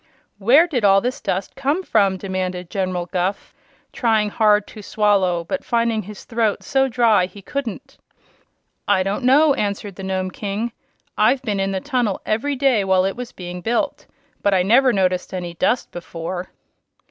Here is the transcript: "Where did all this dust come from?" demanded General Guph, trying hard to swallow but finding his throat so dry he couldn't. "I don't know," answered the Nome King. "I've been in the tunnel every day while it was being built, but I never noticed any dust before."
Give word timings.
"Where 0.39 0.65
did 0.65 0.83
all 0.83 0.99
this 0.99 1.21
dust 1.21 1.55
come 1.55 1.83
from?" 1.83 2.17
demanded 2.17 2.71
General 2.71 3.05
Guph, 3.05 3.53
trying 3.93 4.31
hard 4.31 4.65
to 4.69 4.81
swallow 4.81 5.43
but 5.43 5.63
finding 5.63 6.01
his 6.01 6.23
throat 6.23 6.63
so 6.63 6.87
dry 6.87 7.27
he 7.27 7.43
couldn't. 7.43 7.99
"I 8.87 9.03
don't 9.03 9.23
know," 9.23 9.53
answered 9.53 9.97
the 9.97 10.03
Nome 10.03 10.31
King. 10.31 10.71
"I've 11.19 11.43
been 11.43 11.59
in 11.59 11.71
the 11.71 11.79
tunnel 11.81 12.19
every 12.25 12.55
day 12.55 12.83
while 12.83 13.05
it 13.05 13.15
was 13.15 13.31
being 13.31 13.61
built, 13.61 14.07
but 14.41 14.55
I 14.55 14.63
never 14.63 14.91
noticed 14.91 15.35
any 15.35 15.53
dust 15.53 15.91
before." 15.91 16.49